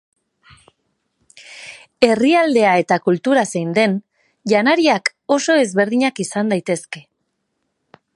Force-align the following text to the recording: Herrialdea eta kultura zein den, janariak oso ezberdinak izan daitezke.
Herrialdea 2.07 2.71
eta 2.83 2.97
kultura 3.09 3.43
zein 3.53 3.75
den, 3.77 3.93
janariak 4.53 5.13
oso 5.37 5.59
ezberdinak 5.67 6.23
izan 6.25 6.51
daitezke. 6.55 7.05